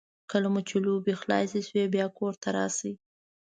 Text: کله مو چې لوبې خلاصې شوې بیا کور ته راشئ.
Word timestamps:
کله 0.31 0.47
مو 0.53 0.61
چې 0.67 0.75
لوبې 0.85 1.13
خلاصې 1.21 1.59
شوې 1.67 1.85
بیا 1.93 2.05
کور 2.17 2.33
ته 2.41 2.49
راشئ. 2.57 2.93